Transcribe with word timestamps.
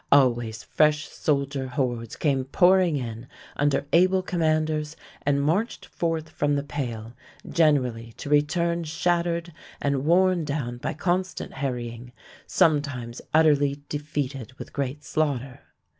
Always 0.11 0.63
fresh 0.63 1.07
soldier 1.07 1.67
hordes 1.67 2.15
came 2.15 2.45
pouring 2.45 2.95
in 2.95 3.27
under 3.55 3.85
able 3.93 4.23
commanders 4.23 4.95
and 5.27 5.39
marched 5.43 5.85
forth 5.85 6.29
from 6.29 6.55
the 6.55 6.63
Pale, 6.63 7.13
generally 7.47 8.13
to 8.13 8.27
return 8.27 8.83
shattered 8.83 9.53
and 9.79 10.03
worn 10.03 10.43
down 10.43 10.77
by 10.77 10.95
constant 10.95 11.53
harrying, 11.53 12.13
sometimes 12.47 13.21
utterly 13.31 13.83
defeated 13.89 14.53
with 14.53 14.73
great 14.73 15.03
slaughter. 15.03 15.59